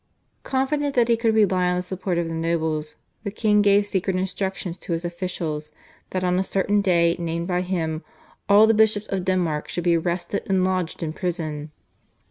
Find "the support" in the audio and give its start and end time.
1.75-2.17